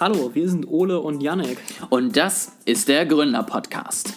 [0.00, 1.56] Hallo, wir sind Ole und Janek.
[1.88, 4.14] Und das ist der Gründer-Podcast.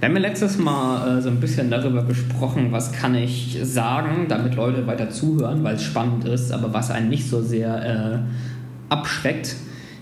[0.00, 4.26] Wir haben ja letztes Mal äh, so ein bisschen darüber gesprochen, was kann ich sagen,
[4.28, 8.92] damit Leute weiter zuhören, weil es spannend ist, aber was einen nicht so sehr äh,
[8.92, 9.54] abschreckt.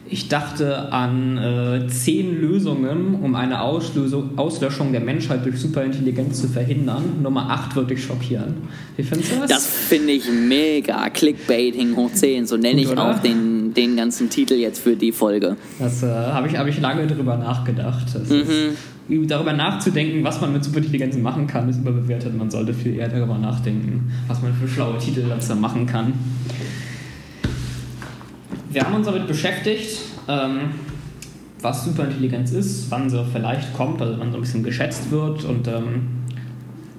[0.07, 6.49] Ich dachte an äh, zehn Lösungen, um eine Auslösung, Auslöschung der Menschheit durch Superintelligenz zu
[6.49, 7.23] verhindern.
[7.23, 8.55] Nummer 8 würde dich schockieren.
[8.97, 9.49] Wie findest du das?
[9.49, 11.09] Das finde ich mega.
[11.09, 12.47] Clickbaiting hoch 10.
[12.47, 13.13] So nenne ich oder?
[13.13, 15.57] auch den, den ganzen Titel jetzt für die Folge.
[15.79, 18.07] Das äh, habe ich, hab ich lange drüber nachgedacht.
[18.29, 18.77] Mhm.
[19.09, 22.37] ist, darüber nachzudenken, was man mit Superintelligenzen machen kann, ist überbewertet.
[22.37, 26.13] Man sollte viel eher darüber nachdenken, was man für schlaue Titel dazu machen kann.
[28.75, 30.73] Wir haben uns damit beschäftigt, ähm,
[31.61, 35.69] was Superintelligenz ist, wann sie vielleicht kommt, also wann so ein bisschen geschätzt wird und
[35.69, 36.09] ähm,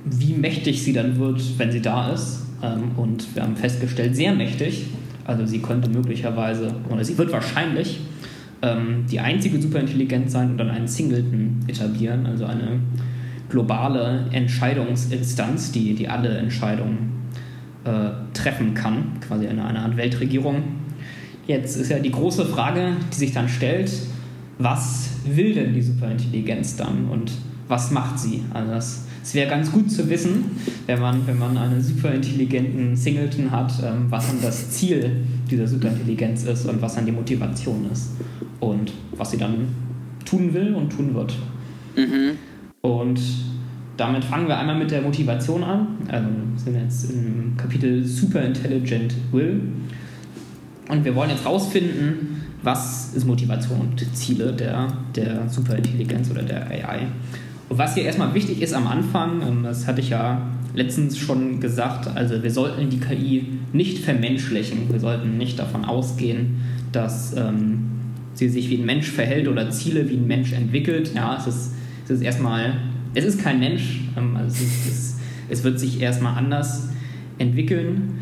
[0.06, 2.44] wie mächtig sie dann wird, wenn sie da ist.
[2.64, 4.86] Ähm, und wir haben festgestellt, sehr mächtig.
[5.26, 8.00] Also sie könnte möglicherweise, oder sie wird wahrscheinlich
[8.62, 12.80] ähm, die einzige Superintelligenz sein und dann einen Singleton etablieren, also eine
[13.50, 17.12] globale Entscheidungsinstanz, die, die alle Entscheidungen
[17.84, 20.85] äh, treffen kann, quasi eine, eine Art Weltregierung.
[21.48, 23.92] Jetzt ist ja die große Frage, die sich dann stellt,
[24.58, 27.32] was will denn die Superintelligenz dann und
[27.68, 28.44] was macht sie?
[28.54, 30.46] Also das, es wäre ganz gut zu wissen,
[30.86, 36.44] wenn man, wenn man einen superintelligenten Singleton hat, ähm, was dann das Ziel dieser Superintelligenz
[36.44, 38.12] ist und was dann die Motivation ist
[38.60, 39.68] und was sie dann
[40.26, 41.36] tun will und tun wird.
[41.96, 42.38] Mhm.
[42.82, 43.20] Und
[43.98, 45.88] damit fangen wir einmal mit der Motivation an.
[46.08, 49.62] Also wir sind jetzt im Kapitel Superintelligent Will.
[50.90, 56.70] Und wir wollen jetzt rausfinden, was ist Motivation und Ziele der, der Superintelligenz oder der
[56.70, 57.08] AI.
[57.70, 60.42] Und was hier erstmal wichtig ist am Anfang, ähm, das hatte ich ja
[60.76, 64.92] letztens schon gesagt, also wir sollten die KI nicht vermenschlichen.
[64.92, 66.58] Wir sollten nicht davon ausgehen,
[66.92, 67.90] dass ähm,
[68.34, 71.12] sie sich wie ein Mensch verhält oder Ziele wie ein Mensch entwickelt.
[71.16, 71.72] Ja, es ist,
[72.06, 72.78] es ist erstmal,
[73.14, 75.16] es ist kein Mensch, ähm, also es, ist, es,
[75.50, 76.90] es wird sich erstmal anders
[77.38, 78.20] entwickeln.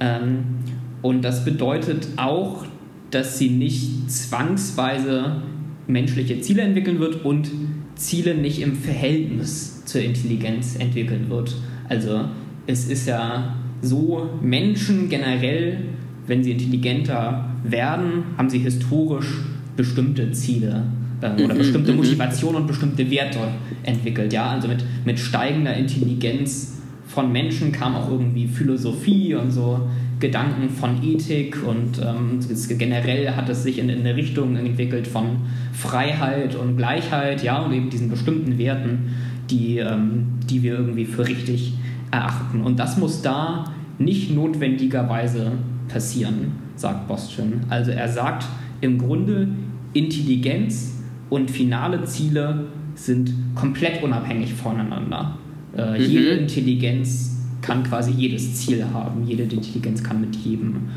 [0.00, 0.59] Ähm,
[1.02, 2.66] und das bedeutet auch,
[3.10, 5.42] dass sie nicht zwangsweise
[5.86, 7.50] menschliche Ziele entwickeln wird und
[7.96, 11.54] Ziele nicht im Verhältnis zur Intelligenz entwickeln wird.
[11.88, 12.26] Also
[12.66, 15.78] es ist ja so, Menschen generell,
[16.26, 19.38] wenn sie intelligenter werden, haben sie historisch
[19.76, 20.84] bestimmte Ziele
[21.20, 21.98] äh, oder Mhm, bestimmte mhm.
[21.98, 23.38] Motivationen und bestimmte Werte
[23.82, 24.32] entwickelt.
[24.32, 24.50] Ja?
[24.50, 29.88] Also mit, mit steigender Intelligenz von Menschen kam auch irgendwie Philosophie und so
[30.20, 32.40] Gedanken von Ethik und ähm,
[32.78, 35.38] generell hat es sich in, in eine Richtung entwickelt von
[35.72, 39.14] Freiheit und Gleichheit, ja, und eben diesen bestimmten Werten,
[39.50, 41.72] die, ähm, die wir irgendwie für richtig
[42.10, 42.60] erachten.
[42.60, 45.52] Und das muss da nicht notwendigerweise
[45.88, 47.60] passieren, sagt Bostrom.
[47.68, 48.46] Also er sagt
[48.80, 49.48] im Grunde,
[49.92, 55.38] Intelligenz und finale Ziele sind komplett unabhängig voneinander.
[55.76, 56.04] Äh, Mhm.
[56.04, 59.26] Jede Intelligenz kann quasi jedes Ziel haben.
[59.26, 60.88] Jede Intelligenz kann mit jedem,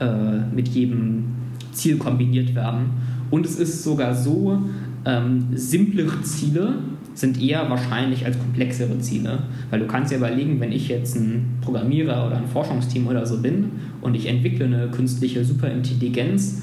[0.00, 1.24] äh, mit jedem
[1.72, 2.90] Ziel kombiniert werden.
[3.30, 4.58] Und es ist sogar so,
[5.04, 6.74] ähm, simplere Ziele
[7.14, 9.40] sind eher wahrscheinlich als komplexere Ziele.
[9.70, 13.40] Weil du kannst dir überlegen, wenn ich jetzt ein Programmierer oder ein Forschungsteam oder so
[13.40, 16.62] bin und ich entwickle eine künstliche Superintelligenz,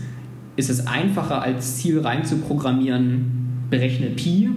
[0.56, 3.25] ist es einfacher als Ziel reinzuprogrammieren,
[3.69, 4.50] berechne Pi,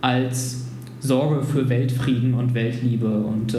[0.00, 0.66] als
[1.00, 3.58] Sorge für Weltfrieden und Weltliebe und äh,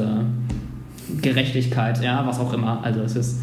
[1.22, 2.84] Gerechtigkeit, ja, was auch immer.
[2.84, 3.42] Also es ist,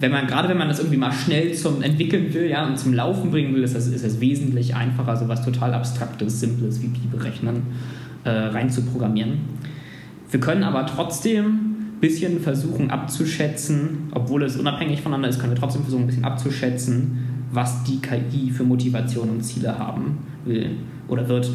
[0.00, 2.94] wenn man, gerade wenn man das irgendwie mal schnell zum Entwickeln will, ja, und zum
[2.94, 6.88] Laufen bringen will, ist es, ist es wesentlich einfacher, so was total Abstraktes, Simples wie
[6.88, 7.62] Pi berechnen,
[8.24, 8.70] äh, rein.
[10.30, 15.58] Wir können aber trotzdem ein bisschen versuchen abzuschätzen, obwohl es unabhängig voneinander ist, können wir
[15.58, 17.18] trotzdem versuchen, ein bisschen abzuschätzen,
[17.50, 20.70] was die KI für Motivation und Ziele haben will
[21.08, 21.50] oder wird.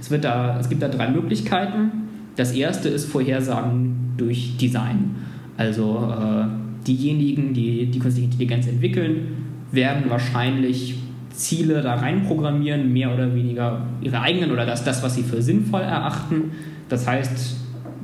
[0.00, 1.90] Es, wird da, es gibt da drei Möglichkeiten.
[2.36, 5.16] Das erste ist Vorhersagen durch Design.
[5.56, 6.44] Also äh,
[6.86, 9.28] diejenigen, die die künstliche Intelligenz entwickeln,
[9.72, 10.96] werden wahrscheinlich
[11.30, 15.82] Ziele da reinprogrammieren, mehr oder weniger ihre eigenen oder das, das, was sie für sinnvoll
[15.82, 16.52] erachten.
[16.88, 17.56] Das heißt,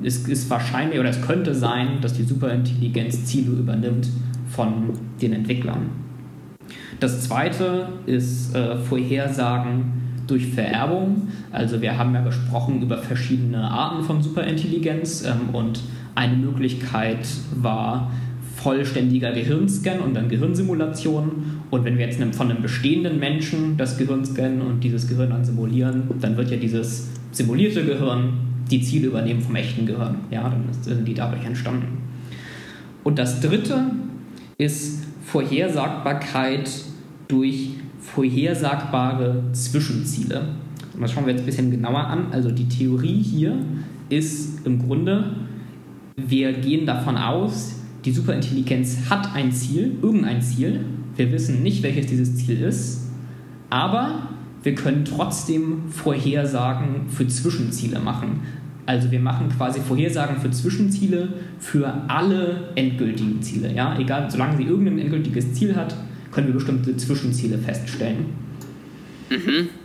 [0.03, 4.09] es ist wahrscheinlich oder es könnte sein, dass die Superintelligenz Ziele übernimmt
[4.49, 4.91] von
[5.21, 5.91] den Entwicklern.
[7.01, 9.93] Das zweite ist äh, Vorhersagen
[10.27, 11.29] durch Vererbung.
[11.53, 15.81] Also wir haben ja gesprochen über verschiedene Arten von Superintelligenz ähm, und
[16.15, 17.27] eine Möglichkeit
[17.57, 18.11] war
[18.57, 21.61] vollständiger Gehirnscan und dann Gehirnsimulation.
[21.71, 25.45] Und wenn wir jetzt von einem bestehenden Menschen das Gehirn scannen und dieses Gehirn dann
[25.45, 28.35] simulieren, dann wird ja dieses simulierte Gehirn
[28.71, 30.17] die Ziele übernehmen vom echten Gehirn.
[30.31, 31.99] Ja, dann sind die dadurch entstanden.
[33.03, 33.91] Und das dritte
[34.57, 36.71] ist Vorhersagbarkeit
[37.29, 37.71] durch
[38.01, 40.43] vorhersagbare Zwischenziele.
[40.95, 42.27] Und das schauen wir jetzt ein bisschen genauer an.
[42.31, 43.59] Also die Theorie hier
[44.09, 45.25] ist im Grunde,
[46.17, 50.81] wir gehen davon aus, die Superintelligenz hat ein Ziel, irgendein Ziel.
[51.17, 53.09] Wir wissen nicht, welches dieses Ziel ist,
[53.71, 54.29] aber
[54.63, 58.41] wir können trotzdem Vorhersagen für Zwischenziele machen.
[58.87, 63.73] Also wir machen quasi Vorhersagen für Zwischenziele für alle endgültigen Ziele.
[63.73, 63.99] Ja?
[63.99, 65.97] Egal, solange sie irgendein endgültiges Ziel hat,
[66.31, 68.27] können wir bestimmte Zwischenziele feststellen.
[69.31, 69.84] Mhm.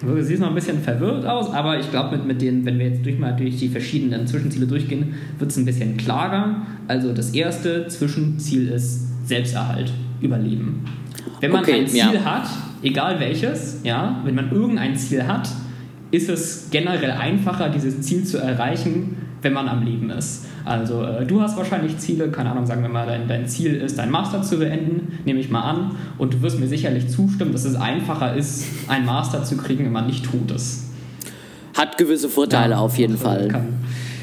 [0.00, 2.86] Sie sieht noch ein bisschen verwirrt aus, aber ich glaube, mit, mit den, wenn wir
[2.86, 6.62] jetzt durch mal durch die verschiedenen Zwischenziele durchgehen, wird es ein bisschen klarer.
[6.86, 10.84] Also das erste Zwischenziel ist Selbsterhalt, Überleben.
[11.40, 12.24] Wenn man okay, ein Ziel ja.
[12.24, 12.48] hat,
[12.82, 15.48] egal welches, ja, wenn man irgendein Ziel hat,
[16.10, 20.46] ist es generell einfacher, dieses Ziel zu erreichen, wenn man am Leben ist.
[20.68, 23.98] Also äh, du hast wahrscheinlich Ziele, keine Ahnung, sagen wir mal, dein, dein Ziel ist,
[23.98, 27.64] dein Master zu beenden, nehme ich mal an, und du wirst mir sicherlich zustimmen, dass
[27.64, 30.90] es einfacher ist, einen Master zu kriegen, wenn man nicht tot ist.
[31.74, 33.64] Hat gewisse Vorteile ja, auf jeden Fall.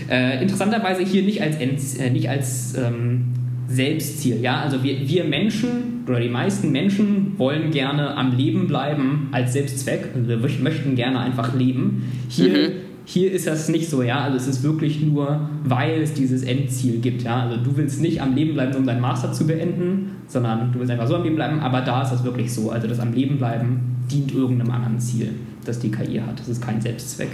[0.10, 3.26] Äh, interessanterweise hier nicht als, äh, nicht als ähm,
[3.68, 4.40] Selbstziel.
[4.42, 4.62] Ja?
[4.62, 10.10] Also wir, wir Menschen oder die meisten Menschen wollen gerne am Leben bleiben als Selbstzweck.
[10.14, 12.12] Also wir möchten gerne einfach leben.
[12.30, 12.72] Hier mhm
[13.06, 14.20] hier ist das nicht so, ja.
[14.20, 17.44] Also es ist wirklich nur, weil es dieses Endziel gibt, ja.
[17.44, 20.92] Also du willst nicht am Leben bleiben, um deinen Master zu beenden, sondern du willst
[20.92, 22.72] einfach so am Leben bleiben, aber da ist das wirklich so.
[22.72, 25.30] Also das am Leben bleiben dient irgendeinem anderen Ziel,
[25.66, 26.40] das die KI hat.
[26.40, 27.30] Das ist kein Selbstzweck.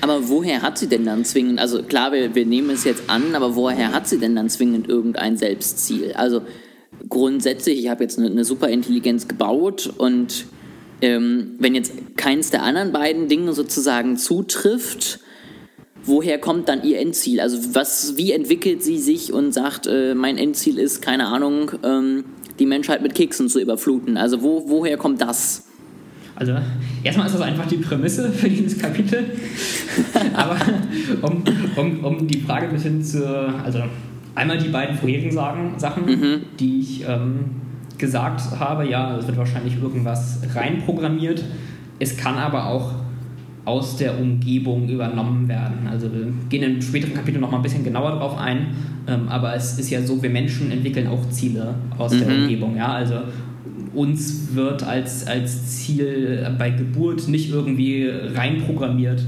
[0.00, 3.34] Aber woher hat sie denn dann zwingend, also klar, wir, wir nehmen es jetzt an,
[3.34, 6.12] aber woher hat sie denn dann zwingend irgendein Selbstziel?
[6.12, 6.42] Also
[7.08, 10.46] grundsätzlich, ich habe jetzt eine, eine Superintelligenz gebaut und
[11.00, 15.20] ähm, wenn jetzt keins der anderen beiden Dinge sozusagen zutrifft,
[16.04, 17.40] woher kommt dann ihr Endziel?
[17.40, 22.24] Also was, wie entwickelt sie sich und sagt, äh, mein Endziel ist, keine Ahnung, ähm,
[22.58, 24.16] die Menschheit mit Keksen zu überfluten?
[24.16, 25.64] Also wo, woher kommt das?
[26.34, 26.56] Also
[27.02, 29.24] erstmal ist das einfach die Prämisse für dieses Kapitel.
[30.34, 30.56] Aber
[31.22, 31.42] um,
[31.76, 33.82] um, um die Frage ein bisschen zu, also
[34.36, 36.42] einmal die beiden vorherigen Sachen, mhm.
[36.60, 37.46] die ich ähm,
[37.98, 41.44] gesagt habe, ja, es wird wahrscheinlich irgendwas reinprogrammiert.
[41.98, 42.92] Es kann aber auch
[43.64, 45.86] aus der Umgebung übernommen werden.
[45.88, 48.68] Also wir gehen im späteren Kapitel noch mal ein bisschen genauer darauf ein,
[49.06, 52.18] ähm, aber es ist ja so, wir Menschen entwickeln auch Ziele aus mhm.
[52.20, 52.76] der Umgebung.
[52.76, 52.92] Ja?
[52.92, 53.16] Also
[53.94, 59.22] uns wird als, als Ziel bei Geburt nicht irgendwie reinprogrammiert,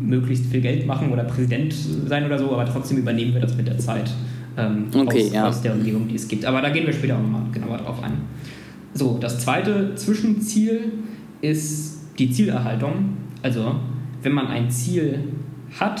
[0.00, 1.74] möglichst viel Geld machen oder Präsident
[2.06, 4.10] sein oder so, aber trotzdem übernehmen wir das mit der Zeit
[4.56, 5.48] ähm, okay, aus, ja.
[5.48, 6.44] aus, der Umgebung, die es gibt.
[6.44, 8.14] Aber da gehen wir später auch nochmal genauer drauf ein.
[8.94, 10.92] So, das zweite Zwischenziel
[11.42, 13.16] ist die Zielerhaltung.
[13.42, 13.76] Also,
[14.22, 15.20] wenn man ein Ziel
[15.78, 16.00] hat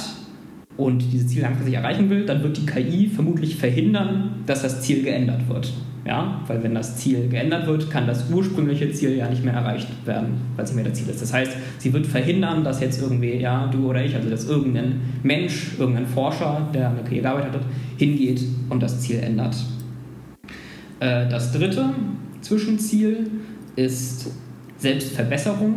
[0.76, 5.02] und dieses Ziel langfristig erreichen will, dann wird die KI vermutlich verhindern, dass das Ziel
[5.02, 5.72] geändert wird.
[6.04, 6.42] Ja?
[6.46, 10.34] Weil wenn das Ziel geändert wird, kann das ursprüngliche Ziel ja nicht mehr erreicht werden,
[10.54, 11.22] weil es nicht mehr das Ziel ist.
[11.22, 15.00] Das heißt, sie wird verhindern, dass jetzt irgendwie, ja, du oder ich, also dass irgendein
[15.22, 17.62] Mensch, irgendein Forscher, der an der KI gearbeitet hat,
[17.96, 19.56] hingeht und das Ziel ändert.
[21.00, 21.90] Äh, das dritte
[22.42, 23.30] Zwischenziel
[23.76, 24.30] ist
[24.78, 25.74] Selbstverbesserung.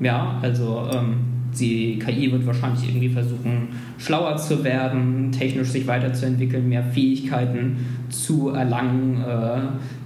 [0.00, 3.68] Ja, also ähm, die KI wird wahrscheinlich irgendwie versuchen,
[3.98, 7.76] schlauer zu werden, technisch sich weiterzuentwickeln, mehr Fähigkeiten
[8.08, 9.60] zu erlangen, äh,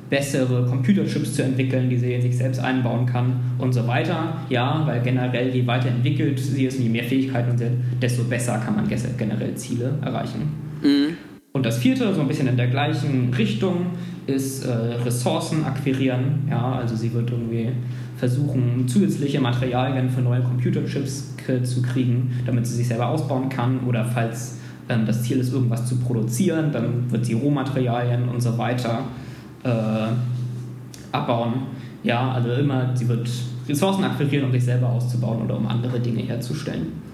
[0.08, 4.36] bessere Computerchips zu entwickeln, die sie in sich selbst einbauen kann und so weiter.
[4.48, 8.58] Ja, weil generell je weiterentwickelt sie ist und je mehr Fähigkeiten sie hat, desto besser
[8.58, 10.42] kann man generell Ziele erreichen.
[10.82, 11.16] Mhm.
[11.52, 13.86] Und das vierte, so ein bisschen in der gleichen Richtung,
[14.26, 16.46] ist äh, Ressourcen akquirieren.
[16.50, 17.70] Ja, also sie wird irgendwie
[18.16, 23.80] versuchen, zusätzliche Materialien für neue Computerchips zu kriegen, damit sie sich selber ausbauen kann.
[23.86, 24.58] Oder falls
[24.88, 29.04] ähm, das Ziel ist, irgendwas zu produzieren, dann wird sie Rohmaterialien und so weiter
[29.62, 30.08] äh,
[31.12, 31.52] abbauen.
[32.02, 33.28] Ja, also immer, sie wird
[33.68, 37.05] Ressourcen akquirieren, um sich selber auszubauen oder um andere Dinge herzustellen.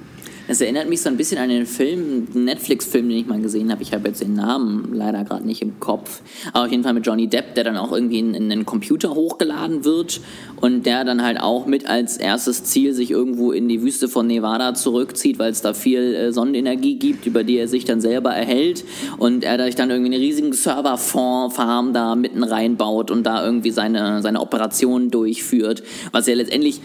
[0.53, 3.73] Es erinnert mich so ein bisschen an den Film, einen Netflix-Film, den ich mal gesehen
[3.73, 3.83] habe.
[3.83, 6.21] Ich habe jetzt den Namen leider gerade nicht im Kopf.
[6.53, 9.15] Aber auf jeden Fall mit Johnny Depp, der dann auch irgendwie in, in einen Computer
[9.15, 10.21] hochgeladen wird
[10.61, 14.27] und der dann halt auch mit als erstes Ziel sich irgendwo in die Wüste von
[14.27, 18.33] Nevada zurückzieht, weil es da viel äh, Sonnenenergie gibt, über die er sich dann selber
[18.33, 18.85] erhält
[19.17, 24.21] und er dadurch dann irgendwie eine riesige Serverfarm da mitten reinbaut und da irgendwie seine,
[24.21, 26.83] seine Operationen durchführt, was ja letztendlich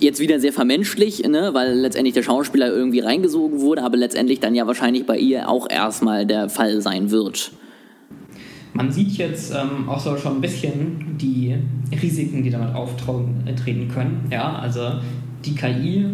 [0.00, 4.54] jetzt wieder sehr vermenschlich, ne, weil letztendlich der Schauspieler irgendwie reingesogen wurde, aber letztendlich dann
[4.54, 7.52] ja wahrscheinlich bei ihr auch erstmal der Fall sein wird.
[8.72, 11.56] Man sieht jetzt ähm, auch so schon ein bisschen die
[12.00, 14.28] Risiken, die damit auftreten können.
[14.30, 14.92] Ja, also
[15.44, 16.06] die KI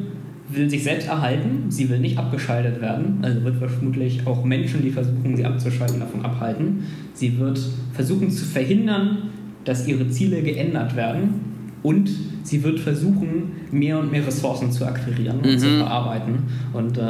[0.48, 4.90] will sich selbst erhalten, sie will nicht abgeschaltet werden, also wird vermutlich auch Menschen, die
[4.90, 6.84] versuchen, sie abzuschalten, davon abhalten.
[7.14, 7.60] Sie wird
[7.92, 9.30] versuchen zu verhindern,
[9.64, 11.55] dass ihre Ziele geändert werden
[11.86, 12.10] und
[12.42, 15.58] sie wird versuchen, mehr und mehr Ressourcen zu akquirieren und Mhm.
[15.58, 16.34] zu verarbeiten.
[16.72, 17.02] Und äh,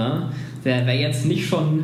[0.65, 1.81] wer, wer jetzt nicht schon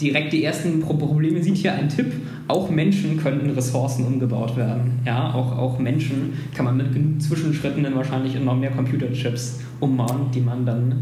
[0.00, 2.12] direkt die ersten Pro- Probleme sieht, hier ein Tipp.
[2.48, 4.98] Auch Menschen können in Ressourcen umgebaut werden.
[5.06, 9.60] Ja, auch, auch Menschen kann man mit genug Zwischenschritten dann wahrscheinlich in noch mehr Computerchips
[9.78, 10.92] umbauen, die man dann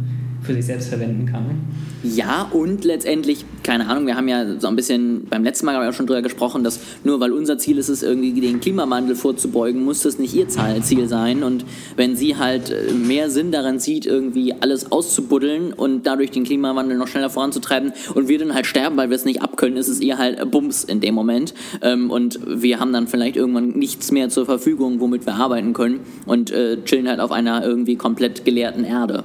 [0.43, 1.61] für sich selbst verwenden kann.
[2.05, 5.93] Ja, und letztendlich, keine Ahnung, wir haben ja so ein bisschen beim letzten Mal auch
[5.93, 10.03] schon drüber gesprochen, dass nur weil unser Ziel ist es, irgendwie den Klimawandel vorzubeugen, muss
[10.03, 11.43] das nicht ihr Ziel sein.
[11.43, 11.65] Und
[11.97, 16.97] wenn sie halt äh, mehr Sinn daran sieht, irgendwie alles auszubuddeln und dadurch den Klimawandel
[16.97, 20.01] noch schneller voranzutreiben und wir dann halt sterben, weil wir es nicht abkönnen, ist es
[20.01, 21.53] ihr halt äh, Bums in dem Moment.
[21.83, 26.01] Ähm, und wir haben dann vielleicht irgendwann nichts mehr zur Verfügung, womit wir arbeiten können
[26.27, 29.25] und äh, chillen halt auf einer irgendwie komplett geleerten Erde.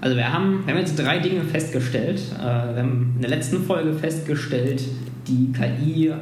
[0.00, 2.20] Also wir haben, wir haben jetzt drei Dinge festgestellt.
[2.38, 4.82] Äh, wir haben in der letzten Folge festgestellt,
[5.28, 6.12] die KI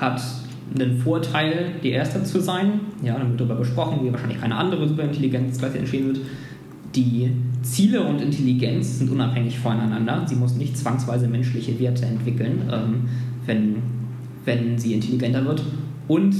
[0.00, 0.22] hat
[0.74, 2.80] einen Vorteil, die Erste zu sein.
[3.02, 6.20] Ja, dann wird darüber gesprochen, wie wahrscheinlich keine andere Superintelligenz gleich entstehen wird.
[6.94, 7.30] Die
[7.62, 10.24] Ziele und Intelligenz sind unabhängig voneinander.
[10.26, 13.08] Sie muss nicht zwangsweise menschliche Werte entwickeln, ähm,
[13.44, 13.76] wenn,
[14.46, 15.62] wenn sie intelligenter wird.
[16.08, 16.34] Und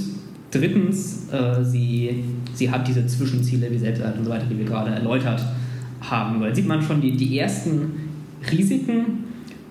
[0.50, 2.24] drittens, äh, sie,
[2.54, 5.65] sie hat diese Zwischenziele wie Selbsterhalt und so weiter, die wir gerade erläutert haben.
[6.40, 7.92] Weil sieht man schon die, die ersten
[8.50, 9.24] Risiken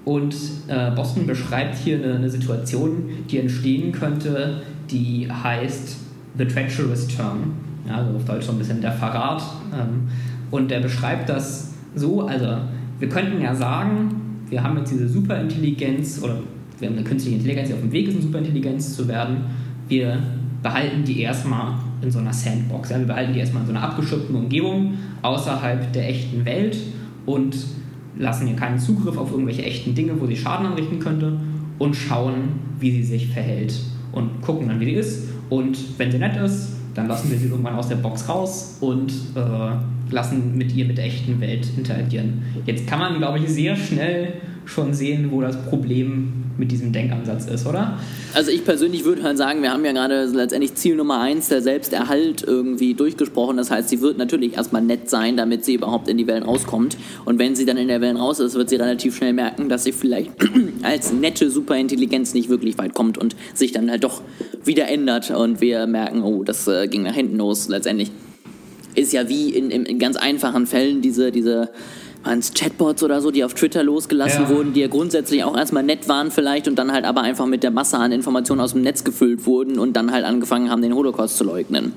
[0.04, 0.36] und
[0.68, 5.98] äh, Boston beschreibt hier eine, eine Situation, die entstehen könnte, die heißt
[6.38, 7.54] The Treacherous Turn.
[7.88, 9.44] Ja, also auf Deutsch so ein bisschen der Verrat.
[9.74, 10.08] Ähm,
[10.52, 12.58] und der beschreibt das so, also
[13.00, 16.38] wir könnten ja sagen, wir haben jetzt diese Superintelligenz oder
[16.80, 19.38] wir haben eine künstliche Intelligenz, die auf dem Weg ist, eine Superintelligenz zu werden.
[19.88, 20.20] Wir
[20.62, 22.90] behalten die erstmal in so einer Sandbox.
[22.90, 23.00] Ja?
[23.00, 26.78] Wir behalten die erstmal in so einer abgeschirmten Umgebung außerhalb der echten Welt
[27.26, 27.56] und
[28.18, 31.40] lassen ihr keinen Zugriff auf irgendwelche echten Dinge, wo sie Schaden anrichten könnte
[31.80, 33.74] und schauen, wie sie sich verhält
[34.12, 35.30] und gucken dann, wie sie ist.
[35.50, 39.12] Und wenn sie nett ist, dann lassen wir sie irgendwann aus der Box raus und
[39.36, 42.44] äh, lassen mit ihr mit der echten Welt interagieren.
[42.66, 44.34] Jetzt kann man, glaube ich, sehr schnell
[44.66, 48.00] schon sehen, wo das Problem mit diesem Denkansatz ist, oder?
[48.34, 51.62] Also ich persönlich würde halt sagen, wir haben ja gerade letztendlich Ziel Nummer eins, der
[51.62, 53.58] Selbsterhalt irgendwie durchgesprochen.
[53.58, 56.98] Das heißt, sie wird natürlich erstmal nett sein, damit sie überhaupt in die Wellen rauskommt.
[57.26, 59.84] Und wenn sie dann in der Wellen raus ist, wird sie relativ schnell merken, dass
[59.84, 60.32] sie vielleicht
[60.84, 64.22] als nette Superintelligenz nicht wirklich weit kommt und sich dann halt doch
[64.64, 65.32] wieder ändert.
[65.32, 68.12] Und wir merken, oh, das äh, ging nach hinten los letztendlich.
[68.96, 71.70] Ist ja wie in, in, in ganz einfachen Fällen diese, diese
[72.26, 74.50] es Chatbots oder so, die auf Twitter losgelassen Ja.
[74.50, 77.64] wurden, die ja grundsätzlich auch erstmal nett waren vielleicht und dann halt aber einfach mit
[77.64, 80.94] der Masse an Informationen aus dem Netz gefüllt wurden und dann halt angefangen haben, den
[80.96, 81.94] Holocaust zu leugnen.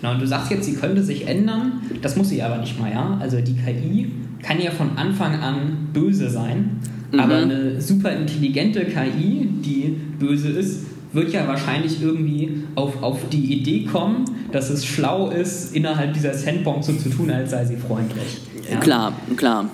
[0.00, 2.90] Genau, und du sagst jetzt, sie könnte sich ändern, das muss sie aber nicht mal,
[2.90, 3.16] ja?
[3.20, 4.10] Also die KI
[4.42, 6.78] kann ja von Anfang an böse sein,
[7.12, 7.20] Mhm.
[7.20, 13.54] aber eine super intelligente KI, die böse ist, wird ja wahrscheinlich irgendwie auf, auf die
[13.58, 17.76] Idee kommen, dass es schlau ist, innerhalb dieser Sandbox so zu tun, als sei sie
[17.76, 18.40] freundlich.
[18.70, 18.78] Ja?
[18.78, 19.66] Klar, klar.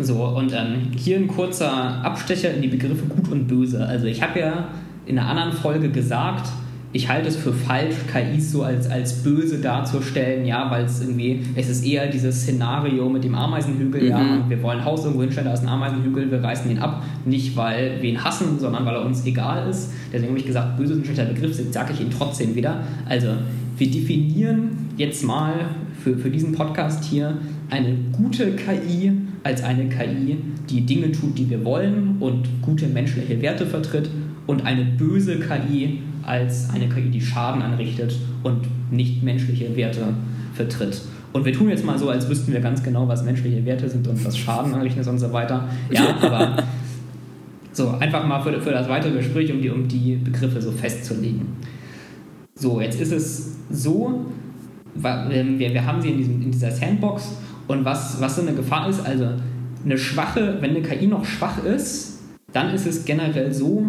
[0.00, 1.70] So, und ähm, hier ein kurzer
[2.04, 3.84] Abstecher in die Begriffe gut und böse.
[3.86, 4.68] Also ich habe ja
[5.06, 6.48] in einer anderen Folge gesagt,
[6.92, 11.42] ich halte es für falsch, KIs so als, als böse darzustellen, ja, weil es irgendwie,
[11.56, 14.48] es ist eher dieses Szenario mit dem Ameisenhügel, ja, Mhm.
[14.48, 17.56] wir wollen ein Haus irgendwo hinstellen, da ist ein Ameisenhügel, wir reißen ihn ab, nicht
[17.56, 19.90] weil wir ihn hassen, sondern weil er uns egal ist.
[20.12, 22.78] Deswegen habe ich gesagt, böse ist ein schlechter Begriff, jetzt sage ich ihn trotzdem wieder.
[23.08, 23.28] Also,
[23.76, 25.52] wir definieren jetzt mal
[26.02, 27.36] für, für diesen Podcast hier
[27.70, 33.40] eine gute KI als eine KI, die Dinge tut, die wir wollen und gute menschliche
[33.42, 34.08] Werte vertritt
[34.46, 40.14] und eine böse KI als eine KI, die Schaden anrichtet und nicht menschliche Werte
[40.54, 41.02] vertritt.
[41.32, 44.06] Und wir tun jetzt mal so, als wüssten wir ganz genau, was menschliche Werte sind
[44.06, 45.68] und was Schaden anrichten ist und so weiter.
[45.90, 46.62] Ja, aber
[47.72, 51.48] so, einfach mal für, für das weitere Gespräch, um die, um die Begriffe so festzulegen.
[52.54, 54.26] So, jetzt ist es so,
[55.02, 57.32] ähm, wir, wir haben sie in, diesem, in dieser Sandbox
[57.68, 59.28] und was, was so eine Gefahr ist, also
[59.84, 62.20] eine schwache, wenn eine KI noch schwach ist,
[62.52, 63.84] dann ist es generell so,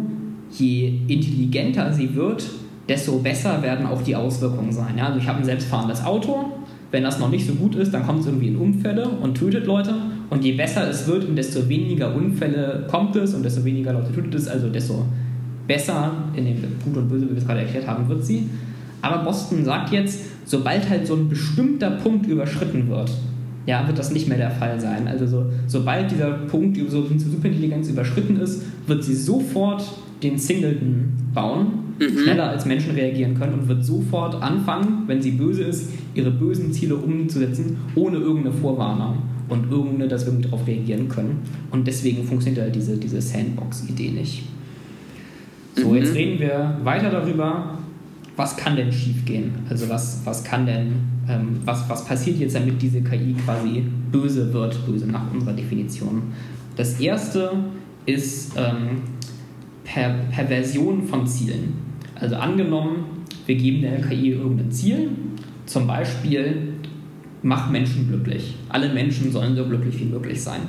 [0.51, 2.45] je intelligenter sie wird,
[2.87, 4.97] desto besser werden auch die Auswirkungen sein.
[4.97, 5.07] Ja?
[5.07, 6.51] Also ich habe ein selbstfahrendes Auto,
[6.91, 9.65] wenn das noch nicht so gut ist, dann kommt es irgendwie in Unfälle und tötet
[9.65, 9.93] Leute.
[10.29, 14.13] Und je besser es wird und desto weniger Unfälle kommt es und desto weniger Leute
[14.13, 15.05] tötet es, also desto
[15.67, 18.49] besser in dem Gut und Böse, wie wir es gerade erklärt haben, wird sie.
[19.01, 23.11] Aber Boston sagt jetzt, sobald halt so ein bestimmter Punkt überschritten wird,
[23.65, 25.07] ja, wird das nicht mehr der Fall sein.
[25.07, 29.83] Also so, sobald dieser Punkt so zur Superintelligenz überschritten ist, wird sie sofort
[30.21, 32.17] den Singleton bauen mhm.
[32.19, 36.71] schneller als Menschen reagieren können und wird sofort anfangen, wenn sie böse ist, ihre bösen
[36.73, 39.17] Ziele umzusetzen, ohne irgendeine Vorwarnung
[39.49, 41.39] und irgendeine, dass wir darauf reagieren können.
[41.71, 44.43] Und deswegen funktioniert halt diese, diese Sandbox-Idee nicht.
[45.75, 45.95] So, mhm.
[45.95, 47.77] jetzt reden wir weiter darüber,
[48.35, 49.53] was kann denn schiefgehen?
[49.69, 50.93] Also was, was kann denn,
[51.27, 56.23] ähm, was, was passiert jetzt, damit diese KI quasi böse wird, böse nach unserer Definition?
[56.75, 57.51] Das erste
[58.05, 59.01] ist ähm,
[59.83, 61.73] per Perversion von Zielen.
[62.15, 63.05] Also angenommen,
[63.45, 65.09] wir geben der KI irgendein Ziel,
[65.65, 66.73] zum Beispiel
[67.41, 68.55] mach Menschen glücklich.
[68.69, 70.61] Alle Menschen sollen so glücklich wie möglich sein.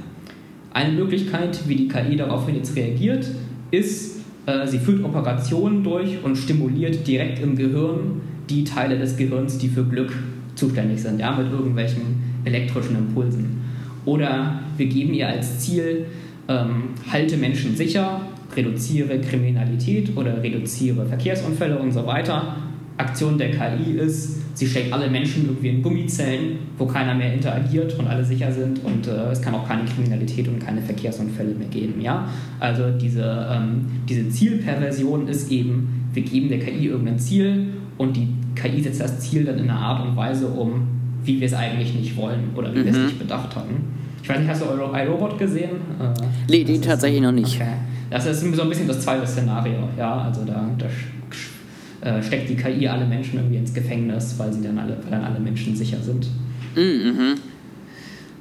[0.72, 3.30] Eine Möglichkeit, wie die KI daraufhin jetzt reagiert,
[3.70, 8.20] ist, äh, sie führt Operationen durch und stimuliert direkt im Gehirn
[8.50, 10.12] die Teile des Gehirns, die für Glück
[10.56, 13.62] zuständig sind, ja, mit irgendwelchen elektrischen Impulsen.
[14.04, 16.06] Oder wir geben ihr als Ziel,
[16.48, 18.20] ähm, halte Menschen sicher,
[18.56, 22.56] reduziere Kriminalität oder reduziere Verkehrsunfälle und so weiter.
[22.98, 27.98] Aktion der KI ist, sie steckt alle Menschen irgendwie in Gummizellen, wo keiner mehr interagiert
[27.98, 31.68] und alle sicher sind und äh, es kann auch keine Kriminalität und keine Verkehrsunfälle mehr
[31.68, 32.00] geben.
[32.00, 32.26] Ja?
[32.58, 37.66] Also diese, ähm, diese Zielperversion ist eben, wir geben der KI irgendein Ziel
[37.98, 38.28] und die
[38.68, 40.86] KI setzt das Ziel dann in einer Art und Weise um,
[41.24, 42.84] wie wir es eigentlich nicht wollen oder wie mhm.
[42.84, 43.04] wir es mhm.
[43.04, 43.84] nicht bedacht hatten.
[44.22, 45.76] Ich weiß nicht, hast du iRobot gesehen?
[46.00, 47.60] Äh, nee, die tatsächlich noch nicht.
[47.60, 47.72] Okay.
[48.10, 49.88] Das ist so ein bisschen das zweite Szenario.
[49.96, 50.86] Ja, also da, da
[52.08, 55.24] äh, steckt die KI alle Menschen irgendwie ins Gefängnis, weil, sie dann alle, weil dann
[55.24, 56.28] alle Menschen sicher sind.
[56.74, 57.34] Mhm.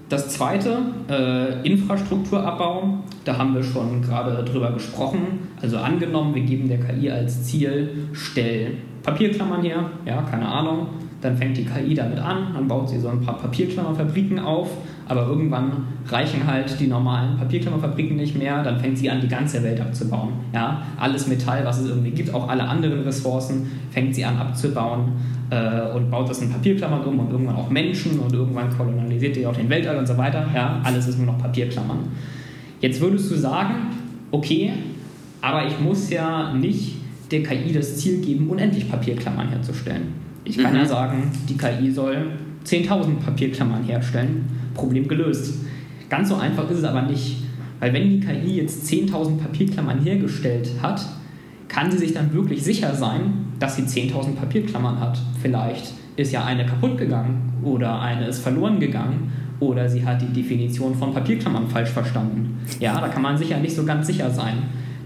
[0.07, 0.77] Das zweite,
[1.09, 5.39] äh, Infrastrukturabbau, da haben wir schon gerade drüber gesprochen.
[5.61, 8.73] Also angenommen, wir geben der KI als Ziel, stell
[9.05, 10.87] Papierklammern her, ja, keine Ahnung.
[11.21, 14.69] Dann fängt die KI damit an, dann baut sie so ein paar Papierklammerfabriken auf
[15.07, 15.71] aber irgendwann
[16.07, 20.33] reichen halt die normalen Papierklammerfabriken nicht mehr, dann fängt sie an, die ganze Welt abzubauen.
[20.53, 20.81] Ja?
[20.97, 25.11] Alles Metall, was es irgendwie gibt, auch alle anderen Ressourcen, fängt sie an abzubauen
[25.51, 29.45] äh, und baut das in Papierklammern um und irgendwann auch Menschen und irgendwann kolonialisiert die
[29.45, 30.45] auch den Weltall und so weiter.
[30.53, 30.81] Ja?
[30.83, 31.99] Alles ist nur noch Papierklammern.
[32.81, 33.75] Jetzt würdest du sagen,
[34.31, 34.73] okay,
[35.41, 36.94] aber ich muss ja nicht
[37.35, 40.13] der KI das Ziel geben, unendlich Papierklammern herzustellen.
[40.43, 40.79] Ich kann mhm.
[40.79, 42.27] ja sagen, die KI soll
[42.65, 45.55] 10.000 Papierklammern herstellen Problem gelöst.
[46.09, 47.37] Ganz so einfach ist es aber nicht.
[47.79, 51.05] Weil wenn die KI jetzt 10.000 Papierklammern hergestellt hat,
[51.67, 55.19] kann sie sich dann wirklich sicher sein, dass sie 10.000 Papierklammern hat.
[55.41, 60.41] Vielleicht ist ja eine kaputt gegangen oder eine ist verloren gegangen oder sie hat die
[60.41, 62.59] Definition von Papierklammern falsch verstanden.
[62.79, 64.57] Ja, da kann man sich ja nicht so ganz sicher sein.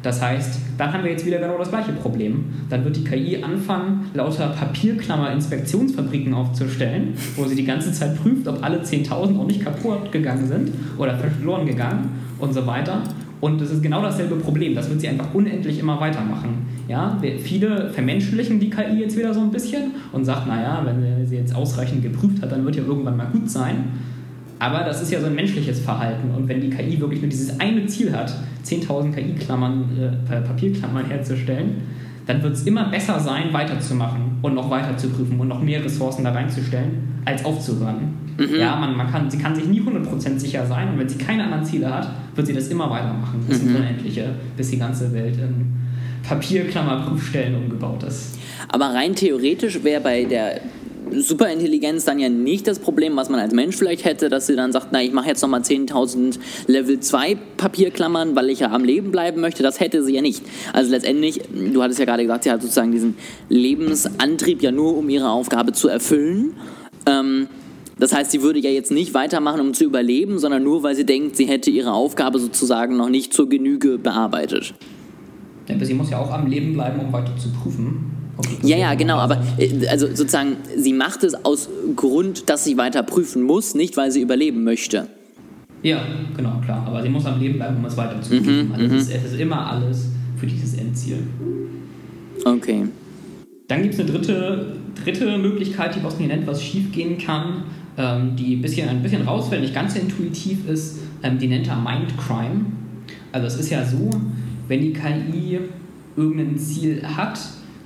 [0.01, 2.45] Das heißt, dann haben wir jetzt wieder genau das gleiche Problem.
[2.69, 8.63] Dann wird die KI anfangen, lauter Papierklammer-Inspektionsfabriken aufzustellen, wo sie die ganze Zeit prüft, ob
[8.63, 13.01] alle 10.000 auch nicht kaputt gegangen sind oder verloren gegangen und so weiter.
[13.41, 14.75] Und es ist genau dasselbe Problem.
[14.75, 16.67] Das wird sie einfach unendlich immer weitermachen.
[16.87, 21.37] Ja, viele vermenschlichen die KI jetzt wieder so ein bisschen und sagt, naja, wenn sie
[21.37, 23.75] jetzt ausreichend geprüft hat, dann wird ja irgendwann mal gut sein.
[24.59, 26.31] Aber das ist ja so ein menschliches Verhalten.
[26.35, 28.33] Und wenn die KI wirklich nur dieses eine Ziel hat,
[28.65, 31.77] 10.000 KI-Klammern, äh, Papierklammern herzustellen,
[32.27, 35.83] dann wird es immer besser sein, weiterzumachen und noch weiter zu prüfen und noch mehr
[35.83, 38.13] Ressourcen da reinzustellen, als aufzuhören.
[38.37, 38.55] Mhm.
[38.55, 41.45] Ja, man, man kann, sie kann sich nie 100% sicher sein und wenn sie keine
[41.45, 43.69] anderen Ziele hat, wird sie das immer weitermachen, bis mhm.
[43.69, 45.73] ins Unendliche, bis die ganze Welt in
[46.27, 48.37] Papierklammerprüfstellen umgebaut ist.
[48.67, 50.61] Aber rein theoretisch wäre bei der
[51.11, 54.71] Superintelligenz dann ja nicht das Problem, was man als Mensch vielleicht hätte, dass sie dann
[54.71, 59.11] sagt, na, ich mache jetzt nochmal 10.000 Level 2 Papierklammern, weil ich ja am Leben
[59.11, 59.63] bleiben möchte.
[59.63, 60.43] Das hätte sie ja nicht.
[60.73, 61.41] Also letztendlich,
[61.73, 63.15] du hattest ja gerade gesagt, sie hat sozusagen diesen
[63.49, 66.53] Lebensantrieb ja nur, um ihre Aufgabe zu erfüllen.
[67.05, 67.47] Ähm,
[67.99, 71.05] das heißt, sie würde ja jetzt nicht weitermachen, um zu überleben, sondern nur, weil sie
[71.05, 74.73] denkt, sie hätte ihre Aufgabe sozusagen noch nicht zur Genüge bearbeitet.
[75.67, 78.11] Ja, aber sie muss ja auch am Leben bleiben, um weiter zu prüfen.
[78.63, 83.03] Ja, ja, genau, aber äh, also sozusagen, sie macht es aus Grund, dass sie weiter
[83.03, 85.07] prüfen muss, nicht weil sie überleben möchte.
[85.81, 86.03] Ja,
[86.35, 86.83] genau, klar.
[86.85, 88.67] Aber sie muss am Leben bleiben, um es weiter zu prüfen.
[88.67, 88.97] Mhm, also es, mhm.
[88.97, 91.19] ist, es ist immer alles für dieses Endziel.
[92.43, 92.85] Okay.
[93.67, 97.63] Dann gibt es eine dritte, dritte Möglichkeit, die Boston nennt, was schief gehen kann,
[97.97, 100.99] ähm, die ein bisschen, ein bisschen rausfällt, nicht ganz so intuitiv ist.
[101.23, 102.65] Ähm, die nennt er Mindcrime.
[103.31, 104.09] Also es ist ja so,
[104.67, 105.59] wenn die KI
[106.15, 107.39] irgendein Ziel hat,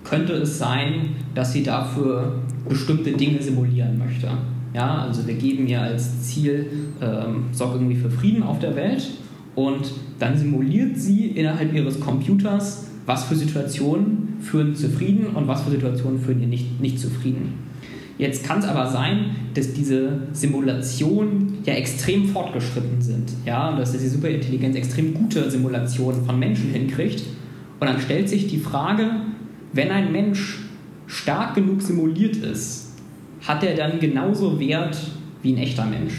[0.03, 4.29] könnte es sein, dass sie dafür bestimmte Dinge simulieren möchte.
[4.73, 6.67] Ja, also wir geben ihr als Ziel,
[7.01, 9.07] ähm, sorgt irgendwie für Frieden auf der Welt
[9.55, 15.61] und dann simuliert sie innerhalb ihres Computers, was für Situationen führen zu Frieden und was
[15.61, 17.53] für Situationen führen ihr nicht, nicht zu Frieden.
[18.17, 23.31] Jetzt kann es aber sein, dass diese Simulationen ja extrem fortgeschritten sind.
[23.45, 27.23] Ja, und dass die Superintelligenz extrem gute Simulationen von Menschen hinkriegt.
[27.79, 29.09] Und dann stellt sich die Frage,
[29.73, 30.59] wenn ein Mensch
[31.07, 32.93] stark genug simuliert ist,
[33.41, 34.97] hat er dann genauso Wert
[35.41, 36.13] wie ein echter Mensch.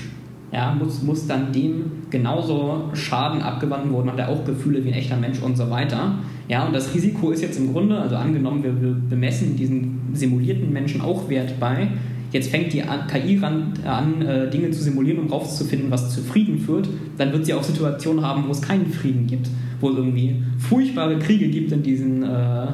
[0.53, 4.95] Ja, muss, muss dann dem genauso Schaden abgewandt worden, hat er auch Gefühle wie ein
[4.95, 6.19] echter Mensch und so weiter.
[6.49, 11.01] Ja, und das Risiko ist jetzt im Grunde, also angenommen, wir, bemessen diesen simulierten Menschen
[11.01, 11.89] auch Wert bei,
[12.31, 16.59] jetzt fängt die KI an, an äh, Dinge zu simulieren, um rauszufinden, was zu Frieden
[16.59, 19.49] führt, dann wird sie auch Situationen haben, wo es keinen Frieden gibt,
[19.81, 22.67] wo es irgendwie furchtbare Kriege gibt in diesen, äh,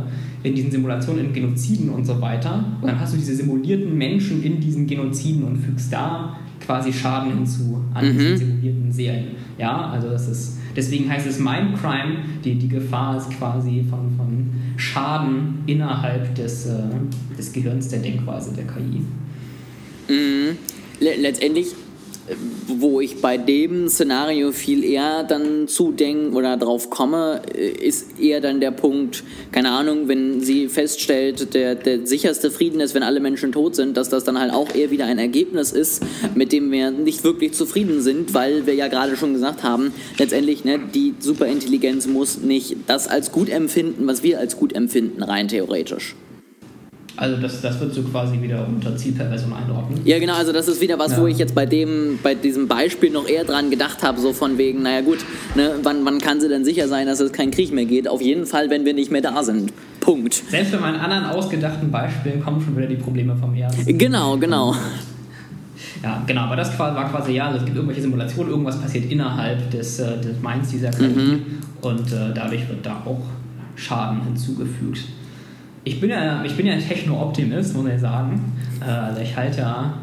[0.43, 2.65] in diesen Simulationen, in Genoziden und so weiter.
[2.81, 7.33] Und dann hast du diese simulierten Menschen in diesen Genoziden und fügst da quasi Schaden
[7.35, 8.19] hinzu an mhm.
[8.19, 9.29] diesen simulierten Serien.
[9.59, 14.51] Ja, also das ist, deswegen heißt es Mindcrime, die, die Gefahr ist quasi von, von
[14.77, 16.79] Schaden innerhalb des, äh,
[17.37, 19.03] des Gehirns der Denkweise der KI.
[20.09, 20.57] Mhm.
[21.01, 21.69] Letztendlich,
[22.67, 28.61] wo ich bei dem Szenario viel eher dann zudenke oder drauf komme, ist eher dann
[28.61, 33.53] der Punkt, keine Ahnung, wenn sie feststellt, der, der sicherste Frieden ist, wenn alle Menschen
[33.53, 36.03] tot sind, dass das dann halt auch eher wieder ein Ergebnis ist,
[36.35, 40.65] mit dem wir nicht wirklich zufrieden sind, weil wir ja gerade schon gesagt haben, letztendlich,
[40.65, 45.49] ne, die Superintelligenz muss nicht das als gut empfinden, was wir als gut empfinden, rein
[45.49, 46.15] theoretisch.
[47.21, 50.01] Also das, das wird so quasi wieder unter Zielperversion einordnen.
[50.07, 51.21] Ja, genau, also das ist wieder was, ja.
[51.21, 54.57] wo ich jetzt bei dem, bei diesem Beispiel noch eher dran gedacht habe, so von
[54.57, 55.19] wegen, naja gut,
[55.55, 58.09] ne, wann, wann kann sie denn sicher sein, dass es kein Krieg mehr geht?
[58.09, 59.71] Auf jeden Fall, wenn wir nicht mehr da sind.
[60.01, 60.33] Punkt.
[60.33, 63.99] Selbst bei meinen anderen ausgedachten Beispielen kommen schon wieder die Probleme vom Ersten.
[63.99, 64.75] Genau, genau.
[66.03, 69.71] Ja, genau, aber das war quasi, ja, also es gibt irgendwelche Simulationen, irgendwas passiert innerhalb
[69.71, 71.43] des, äh, des Minds dieser KI mhm.
[71.83, 73.21] und äh, dadurch wird da auch
[73.77, 75.05] Schaden hinzugefügt
[75.85, 78.41] ich bin ja, ich bin ja ein Techno-Optimist, muss ich sagen.
[78.81, 79.95] Äh, also ich halte ja,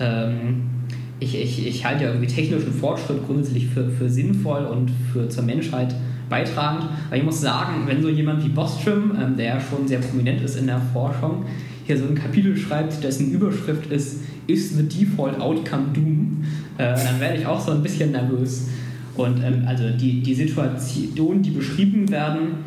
[0.00, 0.62] ähm,
[1.20, 5.44] ich, ich, ich halte ja irgendwie technischen Fortschritt grundsätzlich für, für sinnvoll und für zur
[5.44, 5.94] Menschheit
[6.28, 6.88] beitragend.
[7.06, 10.40] Aber ich muss sagen, wenn so jemand wie Bostrom, ähm, der ja schon sehr prominent
[10.42, 11.44] ist in der Forschung,
[11.86, 16.44] hier so ein Kapitel schreibt, dessen Überschrift ist Is the default outcome doom,
[16.78, 18.68] äh, dann werde ich auch so ein bisschen nervös.
[19.16, 22.65] Und ähm, also die, die Situationen, die beschrieben werden,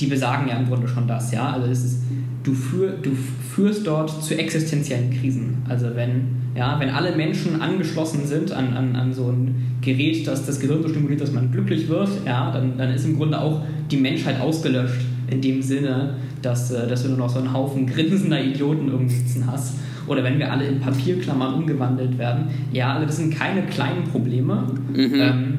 [0.00, 1.52] die besagen ja im Grunde schon das, ja.
[1.52, 2.02] Also es ist,
[2.42, 3.10] du, führ, du
[3.54, 5.58] führst dort zu existenziellen Krisen.
[5.68, 10.46] Also wenn, ja, wenn alle Menschen angeschlossen sind an, an, an so ein Gerät, das
[10.46, 13.62] das Gehirn so stimuliert, dass man glücklich wird, ja, dann, dann ist im Grunde auch
[13.90, 17.86] die Menschheit ausgelöscht in dem Sinne, dass, äh, dass du nur noch so einen Haufen
[17.86, 19.74] grinsender Idioten irgendwie sitzen hast.
[20.06, 22.46] Oder wenn wir alle in Papierklammern umgewandelt werden.
[22.72, 24.66] Ja, also das sind keine kleinen Probleme.
[24.92, 25.14] Mhm.
[25.14, 25.54] Ähm,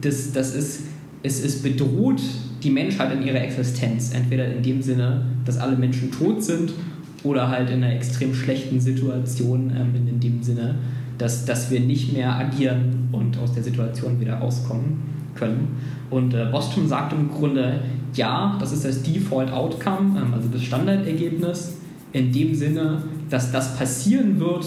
[0.00, 0.82] das, das ist,
[1.22, 2.20] es, es bedroht
[2.62, 4.12] die Menschheit in ihrer Existenz.
[4.14, 6.72] Entweder in dem Sinne, dass alle Menschen tot sind
[7.24, 10.76] oder halt in einer extrem schlechten Situation, ähm, in, dem Sinne,
[11.18, 15.00] dass, dass wir nicht mehr agieren und aus der Situation wieder rauskommen
[15.34, 15.76] können.
[16.10, 17.80] Und äh, Bostrom sagt im Grunde,
[18.14, 21.78] ja, das ist das Default Outcome, ähm, also das Standardergebnis,
[22.12, 24.66] in dem Sinne, dass das passieren wird,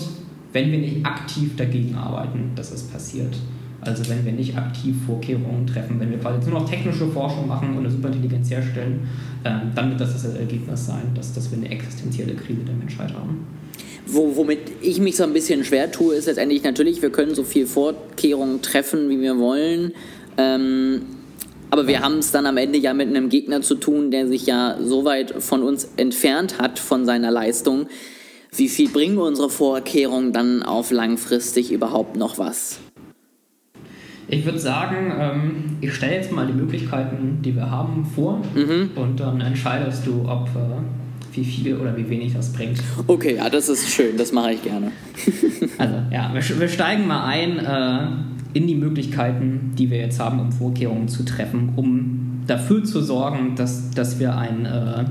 [0.51, 3.35] wenn wir nicht aktiv dagegen arbeiten, dass es passiert.
[3.81, 7.71] Also wenn wir nicht aktiv Vorkehrungen treffen, wenn wir quasi nur noch technische Forschung machen
[7.71, 9.07] und eine Superintelligenz herstellen,
[9.43, 13.13] ähm, dann wird das das Ergebnis sein, dass, dass wir eine existenzielle Krise der Menschheit
[13.13, 13.45] haben.
[14.07, 17.43] Wo, womit ich mich so ein bisschen schwer tue, ist letztendlich natürlich, wir können so
[17.43, 19.93] viel Vorkehrungen treffen, wie wir wollen.
[20.37, 21.01] Ähm,
[21.71, 24.45] aber wir haben es dann am Ende ja mit einem Gegner zu tun, der sich
[24.45, 27.87] ja so weit von uns entfernt hat von seiner Leistung.
[28.55, 32.79] Wie viel bringen unsere Vorkehrungen dann auf langfristig überhaupt noch was?
[34.27, 38.91] Ich würde sagen, ähm, ich stelle jetzt mal die Möglichkeiten, die wir haben, vor mhm.
[38.95, 42.81] und dann entscheidest du, ob äh, wie viel oder wie wenig das bringt.
[43.07, 44.91] Okay, ja, das ist schön, das mache ich gerne.
[45.77, 50.39] also, ja, wir, wir steigen mal ein äh, in die Möglichkeiten, die wir jetzt haben,
[50.39, 55.05] um Vorkehrungen zu treffen, um dafür zu sorgen, dass, dass wir ein äh,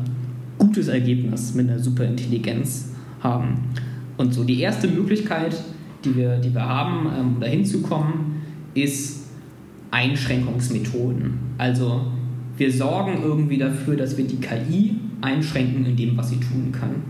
[0.59, 3.59] gutes Ergebnis mit einer Superintelligenz haben.
[4.17, 5.57] Und so die erste Möglichkeit,
[6.05, 8.24] die wir, die wir haben, um dahin zu kommen,
[8.75, 9.29] ist
[9.91, 11.39] Einschränkungsmethoden.
[11.59, 12.07] Also
[12.57, 17.03] wir sorgen irgendwie dafür, dass wir die KI einschränken in dem, was sie tun kann.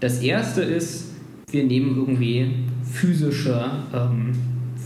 [0.00, 1.12] Das erste ist,
[1.50, 2.50] wir nehmen irgendwie
[2.84, 4.32] physische ähm,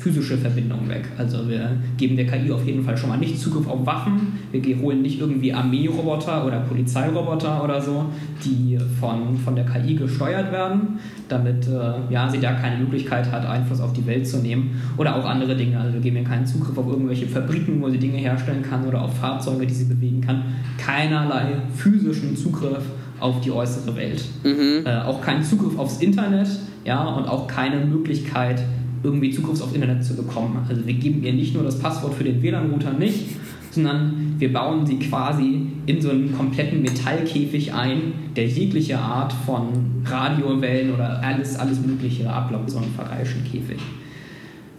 [0.06, 1.08] physische Verbindung weg.
[1.18, 4.38] Also wir geben der KI auf jeden Fall schon mal nicht Zugriff auf Waffen.
[4.52, 8.04] Wir holen nicht irgendwie Armeeroboter oder Polizeiroboter oder so,
[8.44, 13.44] die von, von der KI gesteuert werden, damit äh, ja, sie da keine Möglichkeit hat,
[13.44, 14.80] Einfluss auf die Welt zu nehmen.
[14.96, 15.80] Oder auch andere Dinge.
[15.80, 19.02] Also wir geben ihr keinen Zugriff auf irgendwelche Fabriken, wo sie Dinge herstellen kann oder
[19.02, 20.44] auf Fahrzeuge, die sie bewegen kann.
[20.78, 22.84] Keinerlei physischen Zugriff
[23.18, 24.24] auf die äußere Welt.
[24.44, 24.86] Mhm.
[24.86, 26.48] Äh, auch keinen Zugriff aufs Internet,
[26.84, 28.62] ja, und auch keine Möglichkeit,
[29.06, 30.58] irgendwie Zugriff aufs Internet zu bekommen.
[30.68, 33.36] Also wir geben ihr nicht nur das Passwort für den WLAN-Router nicht,
[33.70, 40.02] sondern wir bauen sie quasi in so einen kompletten Metallkäfig ein, der jegliche Art von
[40.04, 43.78] Radiowellen oder alles, alles Mögliche ablockt, so einen Verreischenkäfig.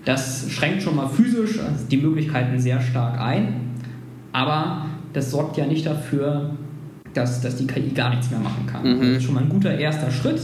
[0.04, 1.60] Das schränkt schon mal physisch
[1.92, 3.72] die Möglichkeiten sehr stark ein,
[4.32, 6.52] aber das sorgt ja nicht dafür,
[7.14, 8.84] dass, dass die KI gar nichts mehr machen kann.
[8.84, 9.00] Mhm.
[9.00, 10.40] Das ist schon mal ein guter erster Schritt,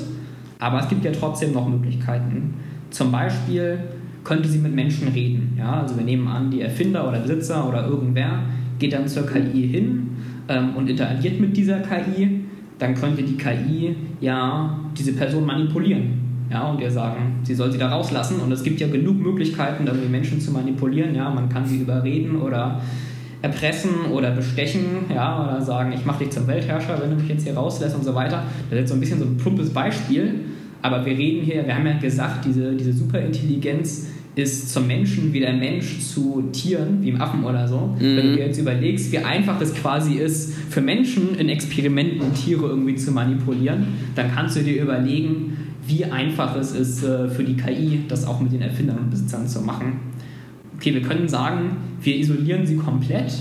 [0.60, 2.56] aber es gibt ja trotzdem noch Möglichkeiten.
[2.94, 3.80] Zum Beispiel
[4.24, 5.56] könnte sie mit Menschen reden.
[5.58, 5.82] Ja?
[5.82, 8.40] Also wir nehmen an, die Erfinder oder Besitzer oder irgendwer
[8.78, 10.12] geht dann zur KI hin
[10.48, 12.42] ähm, und interagiert mit dieser KI.
[12.78, 16.22] Dann könnte die KI ja diese Person manipulieren.
[16.52, 18.40] Ja, und ihr sagen, sie soll sie da rauslassen.
[18.40, 21.16] Und es gibt ja genug Möglichkeiten, dann die Menschen zu manipulieren.
[21.16, 22.80] Ja, man kann sie überreden oder
[23.42, 27.44] erpressen oder bestechen, ja, oder sagen, ich mache dich zum Weltherrscher, wenn du mich jetzt
[27.44, 28.44] hier rauslässt und so weiter.
[28.70, 30.36] Das ist jetzt so ein bisschen so ein plumpes Beispiel,
[30.84, 35.40] aber wir reden hier, wir haben ja gesagt, diese, diese Superintelligenz ist zum Menschen wie
[35.40, 37.96] der Mensch zu Tieren, wie im Affen oder so.
[37.96, 38.00] Mhm.
[38.00, 42.68] Wenn du dir jetzt überlegst, wie einfach es quasi ist, für Menschen in Experimenten Tiere
[42.68, 47.56] irgendwie zu manipulieren, dann kannst du dir überlegen, wie einfach es ist äh, für die
[47.56, 50.00] KI, das auch mit den Erfindern und Besitzern zu machen.
[50.78, 53.34] Okay, wir können sagen, wir isolieren sie komplett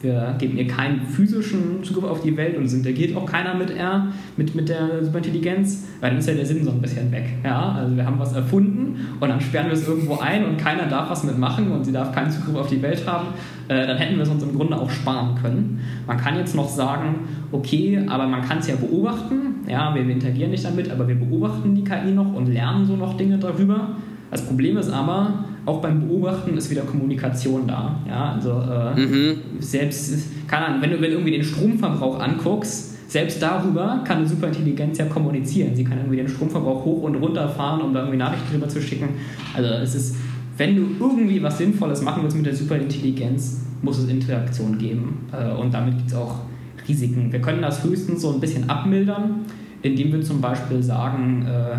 [0.00, 3.70] wir geben ihr keinen physischen Zugriff auf die Welt und es interagiert auch keiner mit
[3.70, 7.26] R, mit, mit der Superintelligenz, weil dann ist ja der Sinn so ein bisschen weg.
[7.42, 7.72] Ja?
[7.72, 11.10] Also wir haben was erfunden und dann sperren wir es irgendwo ein und keiner darf
[11.10, 13.28] was mitmachen und sie darf keinen Zugriff auf die Welt haben.
[13.66, 15.80] Äh, dann hätten wir es uns im Grunde auch sparen können.
[16.06, 17.16] Man kann jetzt noch sagen,
[17.50, 19.66] okay, aber man kann es ja beobachten.
[19.68, 22.96] Ja, wir, wir interagieren nicht damit, aber wir beobachten die KI noch und lernen so
[22.96, 23.96] noch Dinge darüber.
[24.30, 28.00] Das Problem ist aber, auch beim Beobachten ist wieder Kommunikation da.
[28.08, 29.36] Ja, also äh, mhm.
[29.60, 34.26] selbst, keine Ahnung, wenn du, wenn du irgendwie den Stromverbrauch anguckst, selbst darüber kann eine
[34.26, 35.76] Superintelligenz ja kommunizieren.
[35.76, 38.80] Sie kann irgendwie den Stromverbrauch hoch und runter fahren, um da irgendwie Nachrichten drüber zu
[38.80, 39.10] schicken.
[39.54, 40.16] Also es ist,
[40.56, 45.26] wenn du irgendwie was Sinnvolles machen willst mit der Superintelligenz, muss es Interaktion geben.
[45.32, 46.40] Äh, und damit gibt es auch
[46.88, 47.30] Risiken.
[47.30, 49.44] Wir können das höchstens so ein bisschen abmildern,
[49.82, 51.76] indem wir zum Beispiel sagen, äh,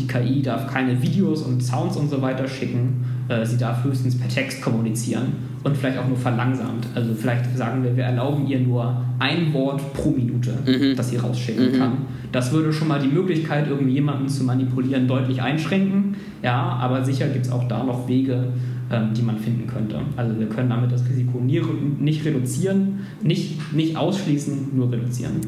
[0.00, 4.18] die KI darf keine Videos und Sounds und so weiter schicken äh, sie darf höchstens
[4.18, 5.32] per Text kommunizieren
[5.62, 6.86] und vielleicht auch nur verlangsamt.
[6.94, 10.96] Also vielleicht sagen wir, wir erlauben ihr nur ein Wort pro Minute, mhm.
[10.96, 11.78] das sie rausschicken mhm.
[11.78, 11.92] kann.
[12.32, 16.16] Das würde schon mal die Möglichkeit, irgendwie jemanden zu manipulieren, deutlich einschränken.
[16.42, 18.48] Ja, aber sicher gibt es auch da noch Wege,
[18.90, 20.00] ähm, die man finden könnte.
[20.16, 21.62] Also wir können damit das Risiko nie,
[22.00, 25.40] nicht reduzieren, nicht, nicht ausschließen, nur reduzieren.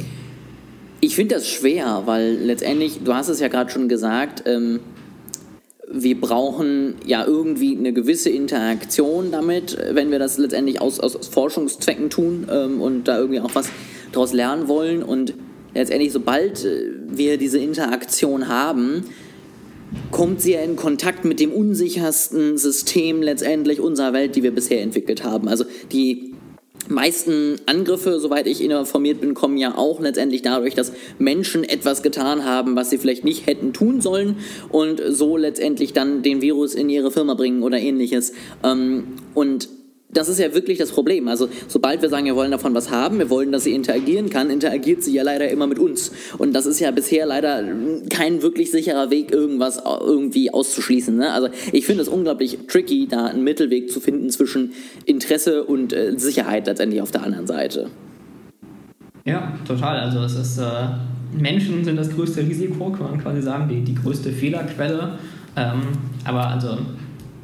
[1.12, 4.81] Ich finde das schwer, weil letztendlich, du hast es ja gerade schon gesagt, ähm,
[5.87, 12.09] wir brauchen ja irgendwie eine gewisse Interaktion damit, wenn wir das letztendlich aus, aus, Forschungszwecken
[12.09, 13.68] tun ähm, und da irgendwie auch was
[14.11, 15.03] daraus lernen wollen.
[15.03, 15.35] Und
[15.75, 19.05] letztendlich, sobald äh, wir diese Interaktion haben,
[20.12, 24.81] kommt sie ja in Kontakt mit dem unsichersten System letztendlich unserer Welt, die wir bisher
[24.81, 25.46] entwickelt haben.
[25.46, 26.32] Also die
[26.88, 32.45] meisten Angriffe, soweit ich informiert bin, kommen ja auch letztendlich dadurch, dass Menschen etwas getan
[32.45, 34.38] haben, was sie vielleicht nicht hätten tun sollen
[34.71, 38.33] und so letztendlich dann den Virus in ihre Firma bringen oder ähnliches.
[38.64, 39.68] Ähm, und
[40.12, 41.27] das ist ja wirklich das Problem.
[41.29, 44.51] Also sobald wir sagen, wir wollen davon was haben, wir wollen, dass sie interagieren kann,
[44.51, 46.12] interagiert sie ja leider immer mit uns.
[46.38, 47.64] Und das ist ja bisher leider
[48.11, 51.16] kein wirklich sicherer Weg, irgendwas irgendwie auszuschließen.
[51.16, 51.33] Ne?
[51.33, 54.72] Also ich finde es unglaublich tricky, da einen Mittelweg zu finden zwischen
[55.07, 57.88] Interesse und äh, Sicherheit letztendlich auf der anderen Seite.
[59.25, 60.01] Ja, total.
[60.01, 60.64] Also es ist äh,
[61.33, 65.18] Menschen sind das größte Risiko, kann man quasi sagen, die, die größte Fehlerquelle.
[65.57, 65.83] Ähm,
[66.25, 66.79] aber also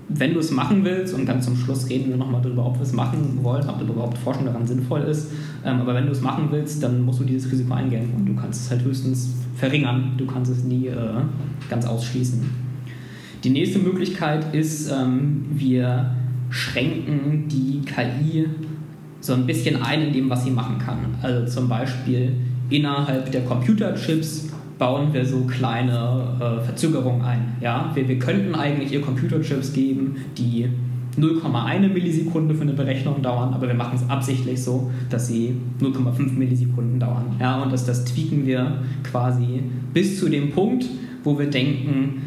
[0.09, 2.83] wenn du es machen willst, und ganz zum Schluss reden wir nochmal darüber, ob wir
[2.83, 5.31] es machen wollen, ob überhaupt Forschung daran sinnvoll ist,
[5.65, 8.35] ähm, aber wenn du es machen willst, dann musst du dieses Risiko eingehen und du
[8.35, 10.97] kannst es halt höchstens verringern, du kannst es nie äh,
[11.69, 12.43] ganz ausschließen.
[13.45, 16.11] Die nächste Möglichkeit ist, ähm, wir
[16.51, 18.47] schränken die KI
[19.21, 20.99] so ein bisschen ein in dem, was sie machen kann.
[21.23, 22.33] Also zum Beispiel
[22.71, 27.57] innerhalb der Computerchips bauen wir so kleine äh, Verzögerungen ein.
[27.61, 27.91] Ja?
[27.95, 30.69] Wir, wir könnten eigentlich ihr Computerchips geben, die
[31.19, 36.33] 0,1 Millisekunde für eine Berechnung dauern, aber wir machen es absichtlich so, dass sie 0,5
[36.33, 37.37] Millisekunden dauern.
[37.41, 39.63] Ja, und das, das tweaken wir quasi
[39.93, 40.87] bis zu dem Punkt,
[41.25, 42.23] wo wir denken,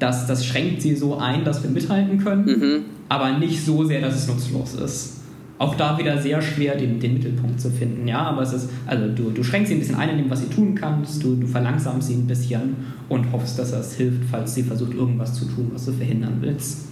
[0.00, 2.78] dass das schränkt sie so ein, dass wir mithalten können, mhm.
[3.08, 5.21] aber nicht so sehr, dass es nutzlos ist
[5.58, 8.08] auch da wieder sehr schwer, den, den Mittelpunkt zu finden.
[8.08, 10.40] Ja, aber es ist, also du, du schränkst sie ein bisschen ein in dem, was
[10.40, 12.76] sie tun kannst, du, du verlangsamst sie ein bisschen
[13.08, 16.88] und hoffst, dass das hilft, falls sie versucht, irgendwas zu tun, was du verhindern willst.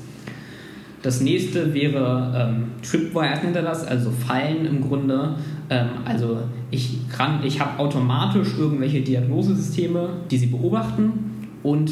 [1.03, 5.35] Das nächste wäre ähm, Tripwires nennt er das, also Fallen im Grunde.
[5.71, 6.39] Ähm, also
[6.71, 6.99] ich,
[7.43, 11.13] ich habe automatisch irgendwelche Diagnosesysteme, die sie beobachten
[11.63, 11.91] und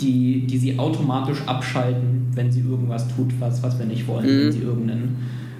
[0.00, 4.44] die, die sie automatisch abschalten, wenn sie irgendwas tut, was, was wir nicht wollen, mhm.
[4.44, 5.16] wenn sie irgendeinen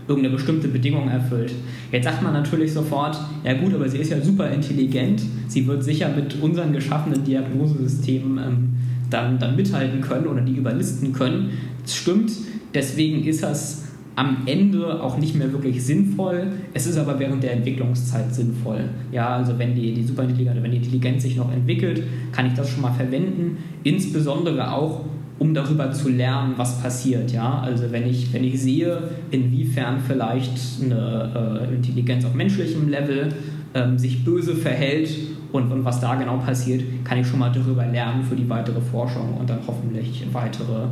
[0.09, 1.53] irgendeine bestimmte Bedingung erfüllt.
[1.93, 5.85] Jetzt sagt man natürlich sofort, ja gut, aber sie ist ja super intelligent, sie wird
[5.85, 8.69] sicher mit unseren geschaffenen Diagnosesystemen ähm,
[9.11, 11.51] dann, dann mithalten können oder die überlisten können.
[11.83, 12.33] Das stimmt,
[12.75, 13.85] deswegen ist das
[14.19, 16.49] am Ende auch nicht mehr wirklich sinnvoll.
[16.75, 18.81] Es ist aber während der Entwicklungszeit sinnvoll.
[19.13, 22.69] Ja, also wenn die, die Superintelligenz, wenn die Intelligenz sich noch entwickelt, kann ich das
[22.69, 23.59] schon mal verwenden.
[23.85, 25.05] Insbesondere auch,
[25.39, 27.31] um darüber zu lernen, was passiert.
[27.33, 27.61] Ja?
[27.61, 28.99] Also wenn ich, wenn ich sehe,
[29.31, 33.29] inwiefern vielleicht eine äh, Intelligenz auf menschlichem Level
[33.75, 35.11] ähm, sich böse verhält
[35.53, 38.81] und, und was da genau passiert, kann ich schon mal darüber lernen für die weitere
[38.81, 40.87] Forschung und dann hoffentlich weitere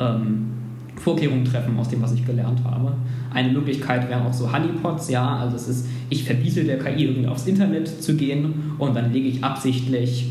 [0.00, 0.48] ähm,
[0.96, 2.94] Vorkehrungen treffen aus dem, was ich gelernt habe.
[3.32, 7.28] Eine Möglichkeit wären auch so Honeypots, ja, also es ist, ich verbiete der KI irgendwie
[7.28, 10.30] aufs Internet zu gehen und dann lege ich absichtlich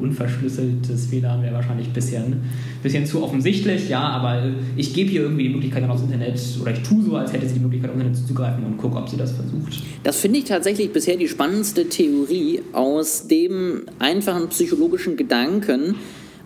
[0.00, 2.42] unverschlüsseltes WLAN wäre wahrscheinlich ein bisschen,
[2.82, 4.42] bisschen zu offensichtlich, ja, aber
[4.76, 7.46] ich gebe hier irgendwie die Möglichkeit dann aufs Internet oder ich tue so, als hätte
[7.46, 9.82] sie die Möglichkeit, aufs Internet zuzugreifen und gucke, ob sie das versucht.
[10.02, 15.96] Das finde ich tatsächlich bisher die spannendste Theorie aus dem einfachen psychologischen Gedanken,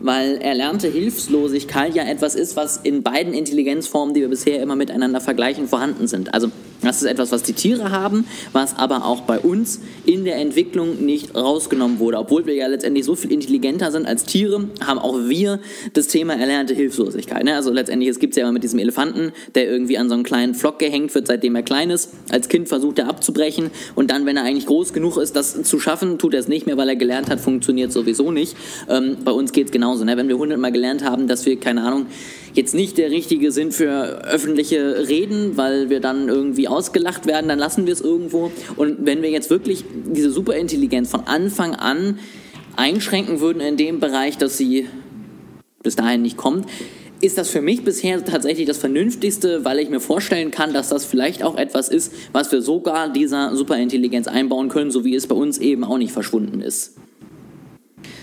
[0.00, 5.20] weil erlernte Hilflosigkeit ja etwas ist, was in beiden Intelligenzformen, die wir bisher immer miteinander
[5.20, 6.34] vergleichen, vorhanden sind.
[6.34, 6.50] Also
[6.82, 11.04] das ist etwas, was die Tiere haben, was aber auch bei uns in der Entwicklung
[11.04, 12.18] nicht rausgenommen wurde.
[12.18, 15.60] Obwohl wir ja letztendlich so viel intelligenter sind als Tiere, haben auch wir
[15.94, 17.44] das Thema erlernte Hilflosigkeit.
[17.44, 17.54] Ne?
[17.54, 20.22] Also letztendlich, es gibt es ja immer mit diesem Elefanten, der irgendwie an so einen
[20.22, 22.12] kleinen Flock gehängt wird, seitdem er klein ist.
[22.30, 25.80] Als Kind versucht er abzubrechen und dann, wenn er eigentlich groß genug ist, das zu
[25.80, 28.56] schaffen, tut er es nicht mehr, weil er gelernt hat, funktioniert sowieso nicht.
[28.88, 30.04] Ähm, bei uns geht es genauso.
[30.04, 30.16] Ne?
[30.16, 32.06] Wenn wir hundertmal gelernt haben, dass wir, keine Ahnung,
[32.56, 37.58] jetzt nicht der Richtige sind für öffentliche Reden, weil wir dann irgendwie ausgelacht werden, dann
[37.58, 38.50] lassen wir es irgendwo.
[38.76, 42.18] Und wenn wir jetzt wirklich diese Superintelligenz von Anfang an
[42.76, 44.86] einschränken würden in dem Bereich, dass sie
[45.82, 46.66] bis dahin nicht kommt,
[47.20, 51.04] ist das für mich bisher tatsächlich das Vernünftigste, weil ich mir vorstellen kann, dass das
[51.04, 55.34] vielleicht auch etwas ist, was wir sogar dieser Superintelligenz einbauen können, so wie es bei
[55.34, 56.96] uns eben auch nicht verschwunden ist.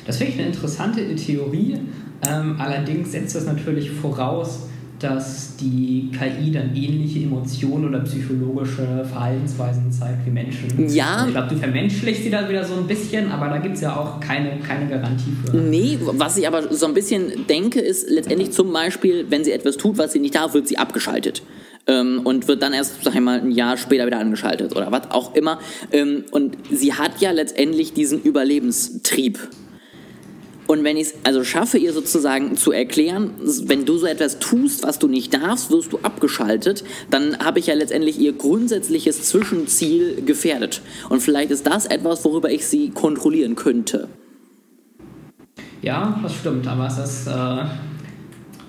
[0.05, 1.79] Das finde ich eine interessante Theorie.
[2.27, 4.67] Ähm, allerdings setzt das natürlich voraus,
[5.03, 10.89] dass die KI dann ähnliche Emotionen oder psychologische Verhaltensweisen zeigt wie Menschen.
[10.89, 11.25] Ja.
[11.25, 13.95] Ich glaube, du vermenschlichst sie da wieder so ein bisschen, aber da gibt es ja
[13.95, 15.57] auch keine, keine Garantie für.
[15.57, 19.77] Nee, was ich aber so ein bisschen denke, ist letztendlich zum Beispiel, wenn sie etwas
[19.77, 21.43] tut, was sie nicht darf, wird sie abgeschaltet.
[21.85, 25.11] Ähm, und wird dann erst, sag ich mal, ein Jahr später wieder angeschaltet oder was
[25.11, 25.59] auch immer.
[25.91, 29.37] Ähm, und sie hat ja letztendlich diesen Überlebenstrieb.
[30.67, 33.31] Und wenn ich es also schaffe, ihr sozusagen zu erklären,
[33.65, 37.67] wenn du so etwas tust, was du nicht darfst, wirst du abgeschaltet, dann habe ich
[37.67, 40.81] ja letztendlich ihr grundsätzliches Zwischenziel gefährdet.
[41.09, 44.07] Und vielleicht ist das etwas, worüber ich sie kontrollieren könnte.
[45.81, 47.65] Ja, das stimmt, aber es ist, äh, da,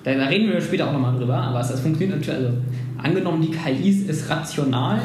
[0.03, 2.57] reden wir später auch nochmal drüber, aber es, funktioniert natürlich, also
[2.97, 5.01] angenommen die KI ist rational,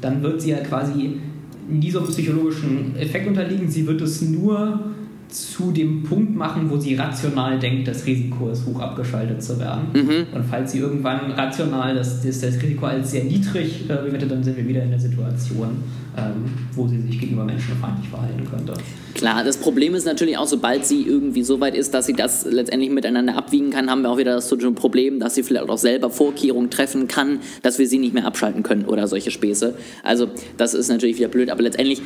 [0.00, 1.20] dann wird sie ja quasi
[1.68, 4.94] diesem psychologischen Effekt unterliegen, sie wird es nur
[5.28, 9.88] zu dem Punkt machen, wo sie rational denkt, das Risiko ist, hoch abgeschaltet zu werden.
[9.92, 10.26] Mhm.
[10.34, 14.42] Und falls sie irgendwann rational das, das, das Risiko als sehr niedrig äh, bewertet, dann
[14.42, 15.82] sind wir wieder in der Situation,
[16.16, 18.72] ähm, wo sie sich gegenüber menschenfeindlich verhalten könnte.
[19.14, 22.46] Klar, das Problem ist natürlich auch, sobald sie irgendwie so weit ist, dass sie das
[22.46, 26.08] letztendlich miteinander abwiegen kann, haben wir auch wieder das Problem, dass sie vielleicht auch selber
[26.10, 29.74] Vorkehrungen treffen kann, dass wir sie nicht mehr abschalten können oder solche Späße.
[30.02, 32.00] Also das ist natürlich wieder blöd, aber letztendlich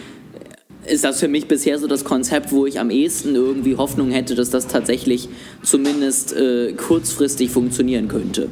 [0.87, 4.35] ist das für mich bisher so das Konzept, wo ich am ehesten irgendwie Hoffnung hätte,
[4.35, 5.29] dass das tatsächlich
[5.63, 8.49] zumindest äh, kurzfristig funktionieren könnte.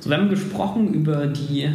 [0.00, 1.68] So, wir haben gesprochen über die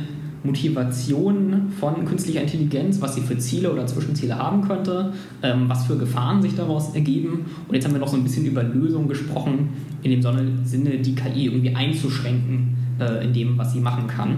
[0.44, 5.98] Motivation von künstlicher Intelligenz, was sie für Ziele oder Zwischenziele haben könnte, ähm, was für
[5.98, 7.46] Gefahren sich daraus ergeben.
[7.68, 9.70] Und jetzt haben wir noch so ein bisschen über Lösungen gesprochen,
[10.02, 14.38] in dem Sinne, die KI irgendwie einzuschränken äh, in dem, was sie machen kann.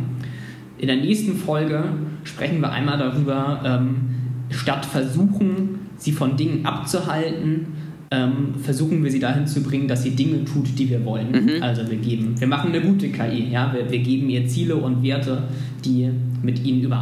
[0.77, 1.83] In der nächsten Folge
[2.25, 4.12] sprechen wir einmal darüber, ähm,
[4.49, 7.67] statt versuchen, sie von Dingen abzuhalten,
[8.11, 11.31] ähm, versuchen wir sie dahin zu bringen, dass sie Dinge tut, die wir wollen.
[11.31, 11.63] Mhm.
[11.63, 15.01] Also wir geben, wir machen eine gute KI, ja, wir, wir geben ihr Ziele und
[15.01, 15.43] Werte,
[15.83, 16.09] die
[16.43, 16.93] mit ihnen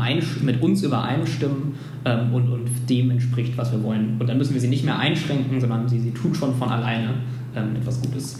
[0.43, 1.73] mit uns übereinstimmen
[2.06, 4.17] ähm, und, und dem entspricht, was wir wollen.
[4.19, 7.16] Und dann müssen wir sie nicht mehr einschränken, sondern sie, sie tut schon von alleine
[7.55, 8.39] ähm, etwas Gutes.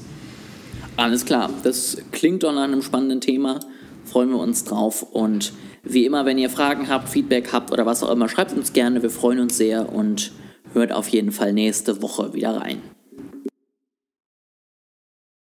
[0.95, 3.59] Alles klar, das klingt doch nach einem spannenden Thema.
[4.05, 5.53] Freuen wir uns drauf und
[5.84, 9.01] wie immer, wenn ihr Fragen habt, Feedback habt oder was auch immer, schreibt uns gerne.
[9.01, 10.32] Wir freuen uns sehr und
[10.73, 12.82] hört auf jeden Fall nächste Woche wieder rein.